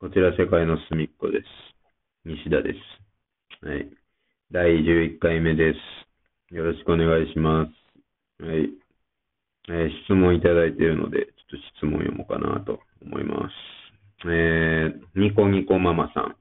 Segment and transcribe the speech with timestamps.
[0.00, 1.44] こちら世界の隅っこです。
[2.24, 3.66] 西田です。
[3.66, 3.90] はい。
[4.52, 6.54] 第11回目です。
[6.54, 8.44] よろしくお願いします。
[8.44, 8.70] はい。
[9.70, 13.50] えー質問いただいているので、ちょっと質問読もうかなと思いま
[14.22, 14.28] す。
[14.30, 16.36] えー、ニコニコママさん。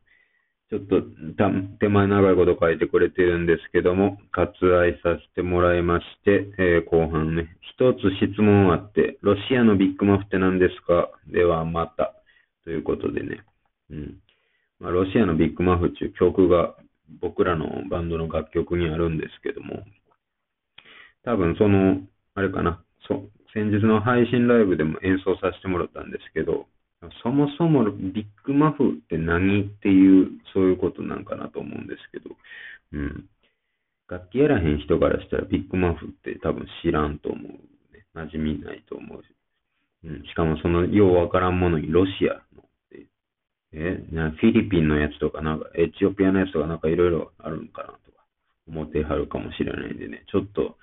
[0.70, 1.02] ちょっと
[1.36, 1.50] た
[1.80, 11.10] 手前長いこと書いてくれてるんですけども、割愛させてもらいまして、えー後半ね、一つ質問あって、ロシアのビッグマフって何ですか？
[11.26, 12.14] ではまた。
[12.64, 13.45] ということでね、
[13.90, 14.18] うん。
[14.80, 16.76] まあ、ロシアのビッグマフっていう曲が
[17.22, 19.84] 僕らのバンドの楽曲にあるんですけども、
[21.23, 22.02] 多分その、
[22.36, 26.68] あれかな、そ先日の配信ライブでも演奏させてもらったんですけど、
[27.23, 32.36] そもそもビッグマフって何っていう、そういうことなんかなと思うんですけど、
[32.94, 33.30] うん。
[34.09, 37.52] 楽器やらへん人からしたらビッグマフって多分知らんと思う、
[37.94, 38.06] ね。
[38.16, 39.26] 馴染みないと思うし。
[40.06, 40.23] うん。
[40.23, 42.42] しかもそのようわからんものにロシア、
[43.73, 48.23] え、なフィリピンのやつとかなんかエチオピアのやつとかなんかいろいろあるんかなとか
[48.67, 50.78] 思ってはるかもしれないんでね、ちょっと、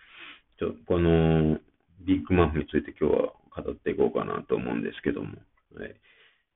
[0.58, 1.58] ちょこの
[2.00, 5.32] ビッグマフについて今日は語っていこうかなと思うんですけども。
[5.76, 5.94] はい。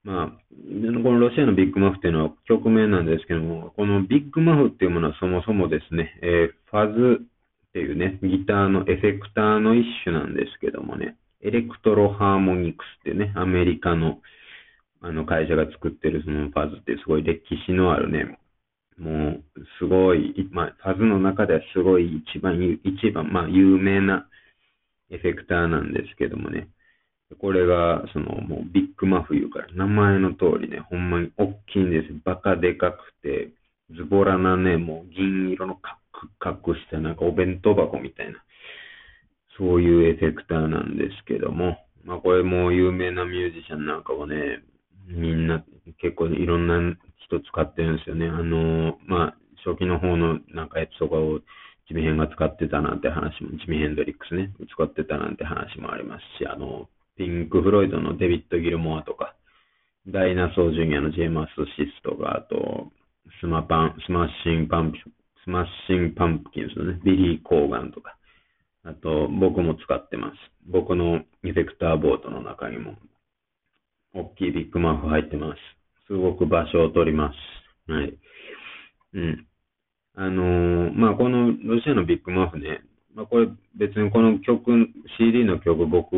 [0.05, 14.19] まあ、このロシアのビッグマフっていうのは曲名なんですけども、このビッグマフっていうものはそもそもですね、えーファズっていうね、ギターのエフェクターの一種なんですけどもね、エレクトロハーモニクスってね、アメリカの
[15.01, 18.39] あの会社が作ってるそのファズってすごい歴史のあるね、
[18.99, 19.45] もう
[19.79, 24.29] すごい、まあ、ファズの中ではすごい一番、一番、まあ、有名な
[25.11, 26.69] エフェクターなんですけどもね、
[27.41, 32.09] これが、その、もうビッグマフ言うから、名前の通りね、ほんまに大きいんです。
[32.25, 33.51] バカでかくて、
[33.95, 38.43] ズボラなね、もう銀色のカクカクしたなんかお弁当箱みたいな、
[39.57, 44.63] そういうエフェクターなんですけども、まあこれも有名なミュージシャンなんかはね、
[45.09, 45.65] みんな
[46.01, 48.29] 結構いろんな人使ってるんですよね。
[48.29, 51.41] あの、まあ初期の方のなんかやつとかを
[51.89, 59.35] ジミヘンが使ってたなんて話も、ジミヘンドリックスね、使ってたなんて話もありますし、あの、ピンク・フロイドのデビッド・ギルモアとか、
[60.07, 62.93] ダイナソー・ジュニアの J・マスシスとか、あと、
[63.41, 64.99] スマパン、スマッシング・パンプ、
[65.45, 68.17] スマッシング・パンプキンスのね、ビリー・コーガンとか、
[68.85, 70.35] あと、僕も使ってます。
[70.67, 72.97] 僕のエフェクターボートの中にも、
[74.19, 75.59] 大きいビッグマフ入ってます。
[76.09, 77.33] すごく場所を取りま
[77.87, 77.93] す。
[77.93, 78.19] はい。
[79.15, 79.47] うん。
[80.17, 82.83] あのーまあ、このロシアのビッグマフね、
[83.15, 86.17] まあ、これ別にこの曲、CD の曲、僕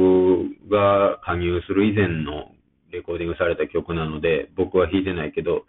[0.71, 2.53] が加入する以前の
[2.91, 5.67] レコーディングされた曲なので、僕は弾いてないけど、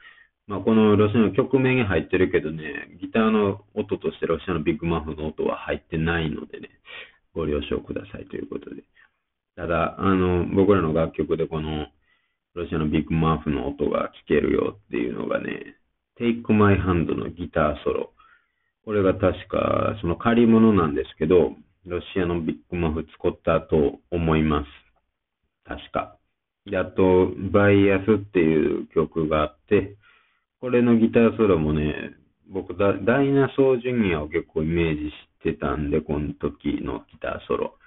[0.48, 6.70] まあ、このロシアの曲名に入ってるけどね、ギターの音としてロシアのビッグマフの音は入ってないのでね、
[7.34, 8.84] ご了承くださいということで。
[9.56, 11.88] ただ、あの、僕らの楽曲でこの
[12.54, 15.78] ロシアのビッグマーフの音が聴けるよっていうのがね、
[16.20, 18.12] Take My Hand のギターソロ。
[18.84, 24.68] これが確か、その借り物なんですけど、ロシアのビッグマフ使ったと思います。
[25.66, 26.18] 確か。
[26.66, 29.96] で、あと、バイアスっていう曲があって、
[30.60, 32.16] これのギターソロもね、
[32.50, 35.14] 僕ダ、ダイナソージュニアを結構イメージし
[35.44, 37.78] てたんで、この時のギターソロ。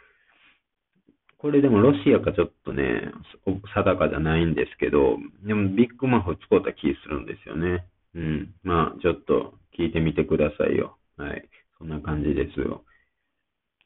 [1.44, 3.12] これでもロシアかちょっとね、
[3.44, 7.84] 定かじゃないんですけど、でもビッグマフ使った気するんですよね。
[8.14, 8.54] うん。
[8.62, 10.96] まあ、ちょっと聞いてみてくださいよ。
[11.18, 11.46] はい。
[11.76, 12.82] そんな感じですよ。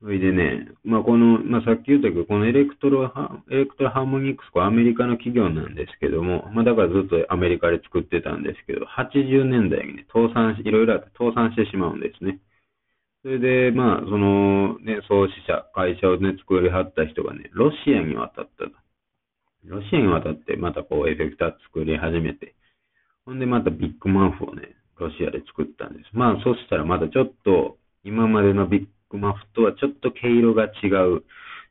[0.01, 12.39] それでね、まあ、この、まあ、さっき言ったけど、このエレクトロハ、エレクトロハーモニクス、これアメリカの企業なんですけども、まあ、だからずっとアメリカで作ってたんですけど、80年代にね、倒産し、いろいろあって倒産してしまうんですね。
[13.23, 18.71] それで、まあ、その、ね、創始者、会社をね、作りはった人がね、ロシアに渡ったと。
[19.65, 22.55] ロシアに渡って、またこう、エフェクター作り始めて、
[23.25, 26.11] ほんでまたビッグマフをね、ロシアで作ったんです。
[26.13, 31.25] まあ、そしたらまたちょっと、今までのビッグマフとはちょっと毛色が違う、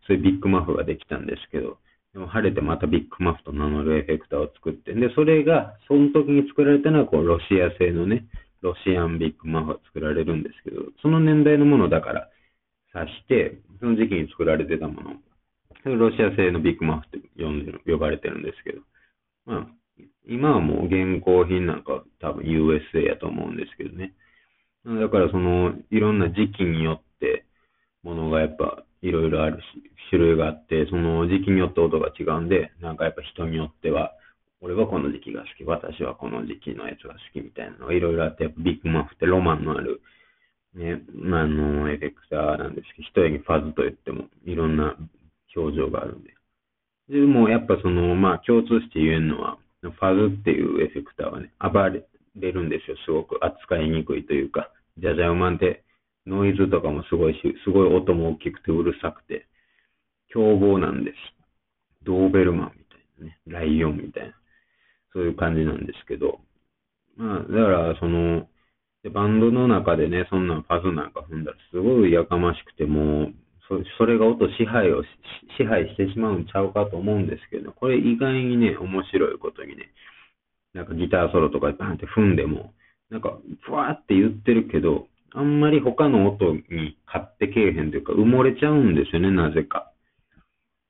[0.05, 1.77] そういうビッグマフができたんですけど、
[2.13, 8.25] でも晴れてまたビッグマフと名乗るエフェクターを作って、で、それが、その時に作られたのは、こう、ロシア製のね、
[8.61, 12.29] ロシアンビッグマフが作られるんですけど、その年代のものだから、
[12.93, 18.81] 指して、その時期に作られてたもの、ロシア製のビッグマフって呼ん呼ばれてるんですけど、
[19.45, 19.67] まあ、
[20.27, 24.13] 今はもう現行品なんか多分 USA やと思うんですけどね。
[24.85, 27.45] だからその、いろんな時期によって、
[28.03, 34.13] ものがやっぱいろいろあるし、種類があって、その時期によって音が違うんで、なんかやっぱ人によっては、
[34.61, 40.01] 俺はこの時期が好き、私はこの時期のやつが好きみたいなのがいろいろあって、っビッグマフってロマンのある、
[40.73, 44.95] ね、まあ、あの、エフェクターなんですけど、一重にファズと言ってもいろんな
[45.55, 46.33] 表情があるんで。
[47.09, 52.97] でもやっぱその、まあ共通して言えるのは、ファズっていうエフェクターはね、暴れるんですよ。
[53.05, 55.83] すごく扱いにくいというか、ジャジャウマンって
[56.25, 59.47] ノイズとかもすごいし、すごい音も大きくてうるさくて、
[60.29, 61.15] 凶暴なんです。
[62.03, 64.33] ドーベルマンみたいなね、ライオンみたいな、
[65.17, 66.37] そういう感じなんですけど、
[67.17, 68.47] まあ、だからその、
[69.09, 73.33] バンドの中でね、そんなファズなんか踏んだらすごいやかましくて、もう、
[73.67, 75.01] そそれが音支配を
[75.57, 79.89] 支配してしまうんちゃうかと思うんですけど、これ意外にね、面白いことにね、
[80.73, 82.73] なんかギターソロとかバンって踏んでも、
[83.09, 89.91] なんか、ふわーって言ってるけど、あんまり他の音に買ってけえへんというか、埋もれちゃうんですよね、なぜか。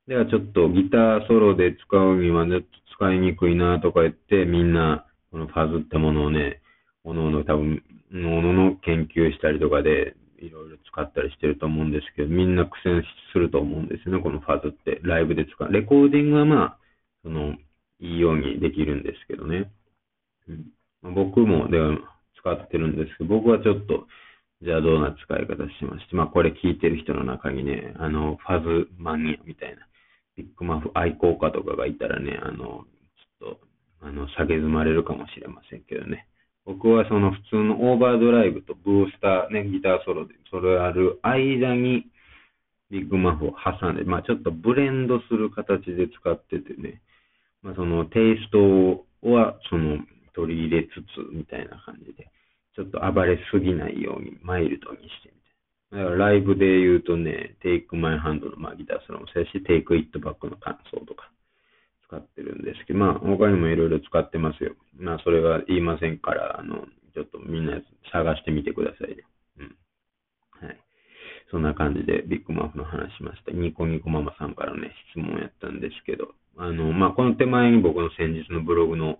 [0.08, 2.46] ではちょっとギターソロで使うには、
[2.98, 6.62] 使いにくいなとか言って、みんな、このファズってものをね、
[7.04, 13.04] おのおの多分、おのの研究したりとかで、いろいろ使ったりしてると思うんですけど、みんな苦戦
[13.34, 15.00] すると思うんですよね、このファズって。
[15.04, 15.72] ライブで使う。
[15.72, 16.78] レコーディングはまあ、
[17.24, 17.56] その、
[18.00, 19.72] いいようにできるんですけどね。
[21.04, 21.98] うん、僕もでは
[22.40, 24.08] 使ってるんですけど、僕はちょっと
[24.62, 29.88] 邪道な使い方しまして、まあこれ聞いてる人の中にね、あの、ファズマニアみたいな、
[30.38, 33.60] ビッグマフ愛好家とかがいたらね、あの、ちょっと、
[34.01, 36.28] あの、下げずまれるかもしれませんけどね。
[36.66, 42.06] 僕はその普通のオーバードライブとブースター、ね、ギターソロで、それある間に
[42.92, 47.01] ビッグマフを挟んで、まあちょっとブレンドする形で使っててね、
[47.63, 50.00] まあそのテイストはその
[50.36, 52.30] 取り入れつつみたいな感じで、
[52.75, 55.33] ちょっと暴れすぎないようにマイルドにして
[55.92, 61.31] だからライブで言うとね、テイクマイハンドの、まあ、ギターソロもそうやし、テイクイットバックの感想とか
[62.07, 64.75] 使ってるんですけど、まあ他にもいろいろ使ってますよ。
[64.98, 67.80] まあそれは言いませんから、あの、ちょっとみんな
[68.12, 69.24] 探してみてくださいよ。
[69.60, 69.75] うん。
[70.68, 70.78] はい。
[71.51, 73.51] そんな感じでビッグマフの話しました。
[73.51, 79.19] ニコニコママさんからね、質問やったんですけど、あの、まあこの手前に僕の先日のブログの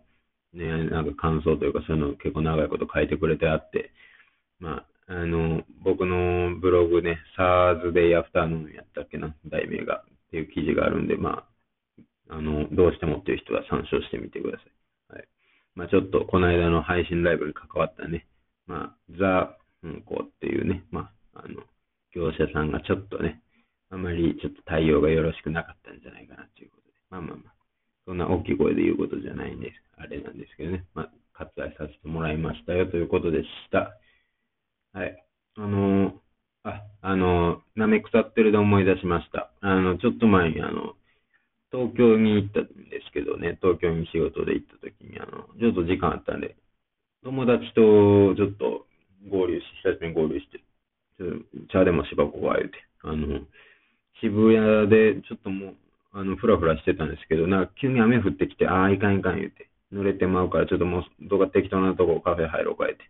[0.54, 3.92] ね、なんか感想というかそういうの結構長いこと書いてくれてあって、
[4.60, 6.17] まあ、あの、僕の
[6.60, 11.48] ブログね、SARS Day Afternoon やったっけな、題名が、っていう記事があるんで、ま
[12.30, 14.64] あ、あの、どうしてもっていう人は参照してみてくださ
[15.12, 15.16] い。
[15.16, 15.28] はい。
[15.76, 18.28] まあ、ちょっと、この間の配信ライブに関わったね、
[18.66, 21.64] まあ、ザ・運行っていうね、まあ、あの、
[22.14, 23.42] 業者さんがちょっとね、
[23.90, 27.54] あまりちょっと対応がよろしくなかったんじゃないかなということで、まあまあまあ、
[28.06, 29.76] そんな大きい声で言うことじゃないんです。
[29.98, 30.84] あれなんですけどね。
[30.94, 33.98] まあ、割愛させてもらいましたよということでした。
[34.94, 35.26] はい。
[35.56, 36.14] あのー、
[36.68, 39.50] あ、あのー、なめ腐ってるで思い出しました。
[39.62, 40.96] あの、ちょっと前にあの、
[41.72, 46.56] 東京に行ったんですけどね、東京に仕事で行った時に、あの、ちょっと時間あったんで、
[47.24, 48.86] 友達とちょっと
[49.30, 50.60] 合流し、久しぶりに合流して、
[51.18, 53.42] ちょっと茶でもしばこが言うて、あの、
[54.22, 55.76] 渋谷でちょっともう、
[56.14, 63.04] あの、ふらふらしてたんですけど、なんか急に雨降ってきて、ああ、いかんいかん言うて、濡れてまうから、ちょっともう、どこか適当なとこカフェ入ろうか言って。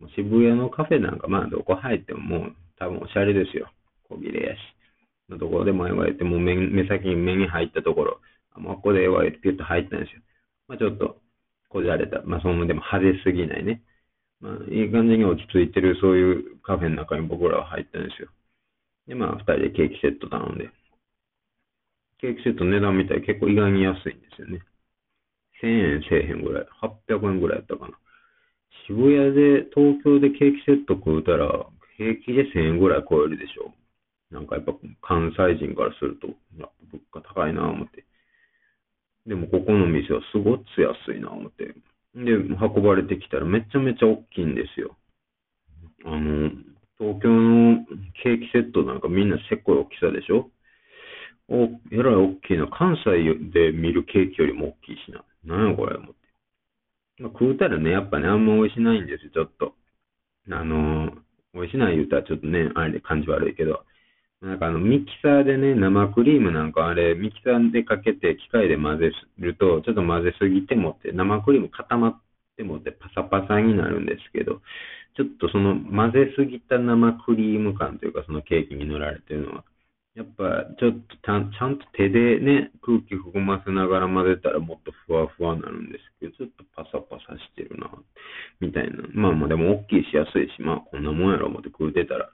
[0.00, 3.70] もう渋谷のカフェなんか、まあ、どこ入ってももう、多分おしゃれですよ。
[4.08, 4.58] 小切れやし。
[5.28, 8.20] のところでも言われて、もう目目先に目に入ったところ、
[8.52, 10.20] あもうここで言われてピュッと入ったんですよ。
[10.68, 11.20] まあ、ちょっと、
[11.68, 12.22] こじゃれた。
[12.22, 13.82] まあ、その、でも派手すぎないね。
[14.40, 18.28] まあ、いい感じに落ち着いてる、そういうカフェの中に僕らは入ったんですよ。
[19.08, 20.70] で、まあ、二人でケーキセット頼んで。
[22.18, 24.60] ケーキセット値段見たら結構意外に安いんですよね。
[25.62, 26.66] 1000円せえへんぐらい。
[26.80, 27.98] 800円ぐらいやったかな。
[28.86, 31.66] 渋谷で、東京でケーキセット食うたら、
[31.96, 33.72] 平気で1000円ぐらい超えるでしょ。
[34.30, 34.72] なんかやっぱ
[35.02, 38.04] 関西人からすると、やっぱ物価高いなぁ思って。
[39.26, 41.74] でもここの店はすごつ安いなぁ思って。
[42.14, 44.96] で、運ばれてきたらめちゃめちゃ大きいんですよ。
[46.04, 46.50] あの、
[46.98, 47.86] 東京の
[48.22, 50.50] ケーキセットなんかみんなせっこい大きさでしょ
[51.48, 52.66] お、えらい大きいな。
[52.68, 55.24] 関西で見るケーキよりも大きいしな。
[55.44, 56.14] なんやこれ、思って。
[57.18, 59.74] まあ、食うたらね、やっぱね、あんま美味しないんですよ、ちょっと。
[60.50, 61.23] あのー、
[61.54, 63.84] 美味しない言うたらちょっとね、あれ感じ悪いけど。
[64.42, 72.20] なんかあの、ミキサーでね、生クリームなんかあれ、ミキサーでかけて機械で混ぜると、ちょっと混ぜすぎてもって、生クリーム固まっ
[72.56, 74.60] てもってパサパサになるんですけど、
[75.16, 79.64] ちょっとその混ぜすぎた生クリーム感というか、そのケーキに塗られてるのは、
[80.14, 87.90] やっぱ、ちょっとちゃん、ちゃんと手でね、空気含ませながら混ぜたらもっとふわふわになるんですけど、ちょっとパサパサしてるな、
[88.60, 89.02] みたいな。
[89.12, 92.30] まあまあでも大きいし安いし、まあこんなもんやろ思って食うてたら、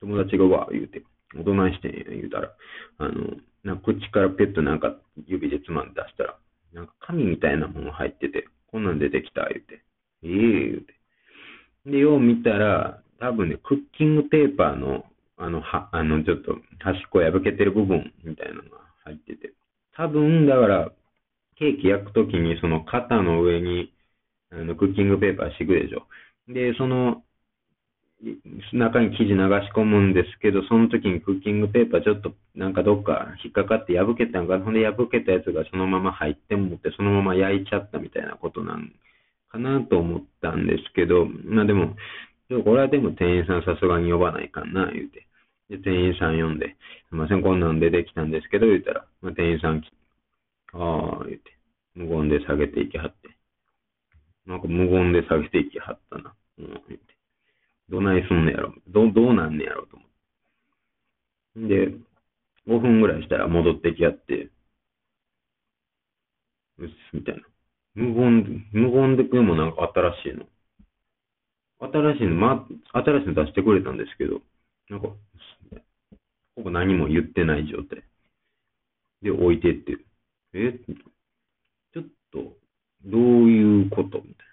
[0.00, 1.02] 友達がわ言うて、
[1.34, 2.52] おとなしてんや言うたら、
[2.98, 3.32] あの、
[3.64, 4.94] なんか口からペットなんか
[5.26, 6.36] 指でつまんで出したら、
[6.74, 9.82] なんか紙みたいなもの入ってて、こんなん出てきた、言うて。
[10.22, 10.94] ええー、言うて。
[11.86, 15.06] で、よう見たら、多分ね、クッキングペーパーの
[15.42, 19.52] あの、は、あの、ちょっと端っこ破けてる部分みたいなのが入ってて。
[19.94, 20.92] 多分、だから、
[21.56, 23.92] ケーキ焼くときにその型の上に
[24.50, 26.06] あのクッキングペーパー敷くでしょ。
[26.48, 27.22] で、その
[28.72, 29.38] 中に生地流し
[29.74, 38.92] 込むんですけど、その時にクッキングペーパーちょっとなんかどっか引っかかって破けたんかほんで破けたやつがそのまま入ってもってそのまま焼いちゃったみたいなことなん
[39.50, 41.96] かなと思ったんですけど、まあでも、
[42.64, 45.26] これはでも店員さんさすがに呼ばないかな、言うて。
[45.72, 46.76] で、店員さん呼んで、
[47.08, 49.96] すいません、こんなん出てきたんですけど、言ったら、まあ、店員さん来て、
[50.74, 51.58] ああ、言うて、
[51.94, 53.36] 無言で下げていきはって。
[54.44, 56.34] なんか無言で下げていきはったな。
[56.58, 56.98] うん、言うて。
[57.88, 58.74] どないすんねやろ。
[58.88, 60.08] ど、どうなんねやろと思っ
[61.68, 61.90] て。
[61.90, 61.96] で、
[62.66, 64.50] 5分ぐらいしたら戻ってきやって、
[66.78, 67.42] うっす、みたいな。
[67.94, 69.90] 無言、無言でくれもなんか
[70.22, 70.46] 新しいの。
[71.80, 74.40] 新しいの、ま、新しいの出してくれたんですけど、
[74.88, 75.08] なんか、
[76.72, 78.02] 何も言ってない状態。
[79.22, 79.98] で、置いてって、
[80.54, 80.72] え？
[81.92, 82.56] ちょっと、
[83.04, 84.18] どういうこと？
[84.18, 84.46] みたい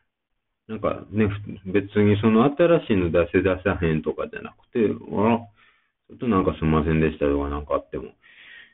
[0.67, 0.75] な。
[0.75, 1.27] なんかね、
[1.65, 5.47] 別にその新しいの出せ出さへんとかじゃなくて、あ
[6.09, 8.11] ちょっとなんかすみませんでしたとかなんかあっても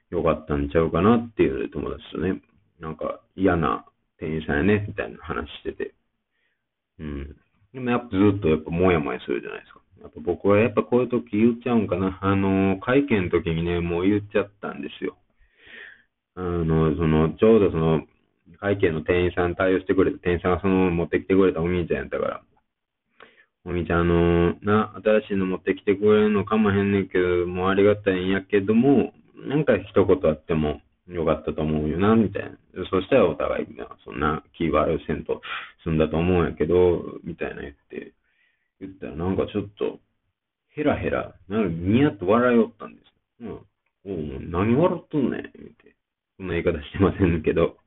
[0.10, 2.42] よかったんちゃうかなっていう友達とね、
[2.82, 3.86] なんか嫌な
[4.20, 5.94] 店員さんやね、みたいな話してて。
[7.00, 7.36] うん。
[7.74, 9.80] でもやっぱずっとやっぱもやもやするじゃないですか。
[10.06, 12.20] やっぱ僕はやっぱこういう時言っちゃうんかな。
[12.22, 15.18] あの、会見の時にね、もう言っちゃったんですよ。
[16.36, 18.06] あの、その、ちょうどその、
[18.60, 22.42] 会計の店員さん対応してくれた店員さんがその持ってきてくれたお兄ちゃんやったから、
[23.66, 32.58] お兄ちゃん、あのな、新しいの持ってきてくれるのかもへんねんけど、もうありがたいんやけども、なんか一言あってもよかったと思うよな、みたいな。
[32.92, 33.68] そしたらお互い、
[34.04, 35.42] そんな気悪いせんと
[35.84, 38.14] 済んだと思うんやけど、みたいな言って、
[38.80, 40.00] 言ったらなんかちょっと、
[40.70, 43.44] ヘラヘラ、なんかニヤッと笑いおったんです。
[43.44, 43.50] うん。
[43.52, 45.96] おう、何笑っとんねん、って。
[46.38, 47.78] そんな言い方してませんけど。